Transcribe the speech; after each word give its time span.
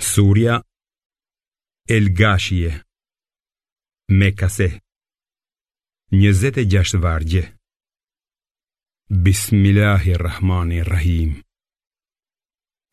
Surja 0.00 0.62
El 1.86 2.12
Gashie 2.14 2.82
Mekase 4.10 4.80
26 6.10 6.96
vargje 6.98 7.58
Bismillahirrahmanirrahim 9.10 11.42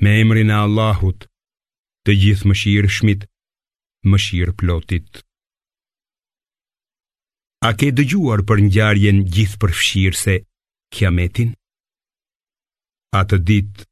Me 0.02 0.20
emrin 0.20 0.50
e 0.50 0.54
Allahut 0.54 1.28
Të 2.06 2.14
gjithë 2.22 2.46
më 2.50 2.56
shirë 2.64 2.90
shmit 2.98 3.22
Më 4.04 4.18
shirë 4.26 4.54
plotit 4.60 5.12
A 7.64 7.66
ke 7.80 7.88
dëgjuar 7.96 8.42
për 8.50 8.60
njarjen 8.70 9.18
gjithë 9.34 9.60
për 9.62 9.72
fshirë 9.80 10.20
se 10.24 10.36
Kiametin? 10.94 11.50
A 13.16 13.20
të 13.28 13.38
ditë 13.50 13.84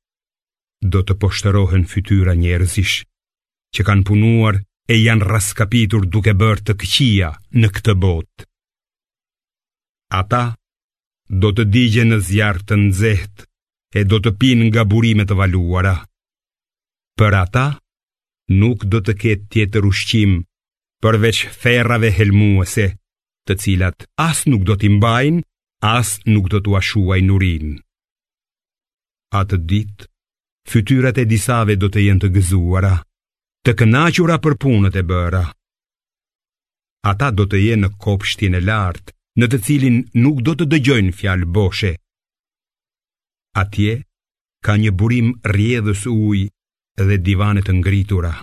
do 0.82 1.02
të 1.04 1.14
poshtërohen 1.21 1.86
fytyra 1.89 2.34
njerëzish 2.38 3.04
që 3.75 3.86
kanë 3.88 4.05
punuar 4.07 4.60
e 4.88 4.96
janë 5.00 5.25
raskapitur 5.29 6.06
duke 6.06 6.33
bërë 6.39 6.64
të 6.69 6.74
këqia 6.82 7.32
në 7.60 7.68
këtë 7.75 7.93
botë. 8.02 8.46
Ata 10.19 10.55
do 11.42 11.50
të 11.52 11.66
digje 11.74 12.04
në 12.07 12.19
zjarë 12.28 12.64
të 12.68 12.75
nëzeht 12.83 13.43
e 14.00 14.04
do 14.05 14.19
të 14.19 14.32
pinë 14.39 14.68
nga 14.69 14.86
burimet 14.86 15.28
të 15.28 15.36
valuara. 15.39 15.96
Për 17.18 17.33
ata 17.41 17.66
nuk 18.61 18.86
do 18.88 19.02
të 19.04 19.18
ketë 19.21 19.50
tjetër 19.52 19.86
ushqim 19.89 20.38
përveç 21.04 21.46
ferrave 21.61 22.14
helmuese 22.16 22.88
të 23.47 23.57
cilat 23.64 24.07
as 24.28 24.46
nuk 24.47 24.64
do 24.68 24.75
t'i 24.75 24.89
mbajnë, 24.91 25.41
as 25.82 26.16
nuk 26.28 26.47
do 26.52 26.60
t'u 26.60 26.74
ashuaj 26.80 27.21
nurin. 27.28 27.78
Atë 29.39 29.55
ditë, 29.69 30.07
fytyrat 30.70 31.18
e 31.18 31.26
disave 31.32 31.76
do 31.82 31.88
të 31.92 32.02
jenë 32.08 32.23
të 32.26 32.30
gëzuara, 32.36 32.95
të 33.66 33.73
kënaqura 33.80 34.38
për 34.44 34.56
punët 34.64 35.00
e 35.00 35.03
bëra. 35.09 35.45
Ata 37.11 37.30
do 37.38 37.45
të 37.47 37.61
jenë 37.66 37.83
në 37.86 37.89
kopshtin 38.03 38.58
e 38.59 38.61
lartë, 38.69 39.14
në 39.39 39.45
të 39.52 39.58
cilin 39.67 39.97
nuk 40.23 40.41
do 40.45 40.56
të 40.58 40.67
dëgjojnë 40.72 41.14
fjalë 41.19 41.47
boshe. 41.56 41.91
Atje 43.61 43.94
ka 44.66 44.75
një 44.81 44.91
burim 45.00 45.30
rrjedhës 45.53 46.02
ujë 46.09 46.50
dhe 47.09 47.17
divane 47.28 47.61
të 47.63 47.78
ngritura. 47.80 48.34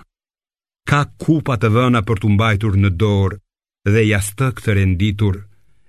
Ka 0.88 1.00
kupa 1.22 1.58
të 1.58 1.70
vëna 1.76 2.04
për 2.08 2.22
të 2.22 2.30
mbajtur 2.34 2.78
në 2.84 2.90
dorë 3.00 3.40
dhe 3.94 4.06
jastëk 4.12 4.62
të 4.64 4.76
renditur, 4.78 5.36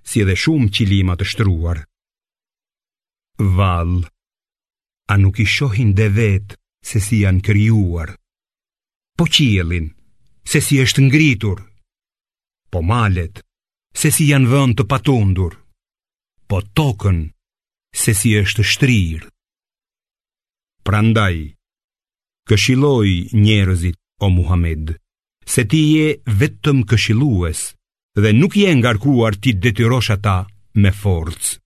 si 0.06 0.26
edhe 0.26 0.36
shumë 0.44 0.72
qilima 0.76 1.16
të 1.18 1.30
shtruar. 1.32 1.84
Valë, 3.58 4.04
a 5.12 5.14
nuk 5.22 5.38
i 5.40 5.46
shohin 5.46 5.92
dhe 5.98 6.08
vetë 6.18 6.58
se 6.90 7.00
si 7.06 7.22
janë 7.26 7.44
kryuar. 7.46 8.10
Po 9.18 9.26
qielin, 9.30 9.88
se 10.50 10.60
si 10.62 10.80
është 10.84 11.06
ngritur. 11.08 11.60
Po 12.72 12.82
malet, 12.84 13.40
se 13.96 14.10
si 14.12 14.28
janë 14.32 14.50
vënd 14.54 14.76
të 14.78 14.84
patundur. 14.92 15.54
Po 16.50 16.58
tokën, 16.78 17.20
se 17.96 18.14
si 18.14 18.34
është 18.42 18.66
shtrirë. 18.72 19.30
Pra 20.86 21.00
ndaj, 21.06 21.38
këshiloj 22.50 23.10
njerëzit 23.42 23.98
o 24.26 24.30
Muhammed, 24.30 24.94
se 25.46 25.64
ti 25.70 25.80
je 25.96 26.08
vetëm 26.42 26.82
këshilues 26.90 27.62
dhe 28.22 28.32
nuk 28.38 28.54
je 28.58 28.70
ngarkuar 28.78 29.34
ti 29.42 29.54
detyrosha 29.62 30.18
ta 30.26 30.38
me 30.82 30.92
forcë. 31.02 31.60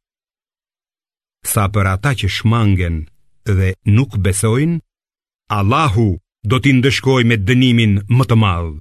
Sa 1.52 1.68
për 1.72 1.86
ata 1.96 2.12
që 2.20 2.28
shmangen 2.32 3.00
dhe 3.60 3.70
nuk 3.98 4.12
besojnë, 4.26 4.78
Allahu 5.58 6.08
do 6.50 6.56
t'i 6.64 6.72
ndëshkoj 6.80 7.22
me 7.30 7.36
dënimin 7.48 7.94
më 8.18 8.24
të 8.30 8.36
madhë. 8.44 8.74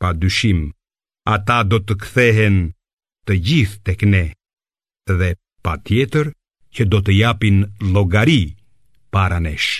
Pa 0.00 0.08
dyshim, 0.20 0.60
ata 1.34 1.58
do 1.70 1.78
të 1.86 1.94
kthehen 2.02 2.56
të 3.26 3.32
gjithë 3.46 3.78
të 3.84 3.92
këne, 4.00 4.24
dhe 5.20 5.30
pa 5.64 5.72
tjetër 5.86 6.26
që 6.74 6.82
do 6.92 6.98
të 7.04 7.12
japin 7.22 7.56
logari 7.94 8.42
paranesh. 9.14 9.68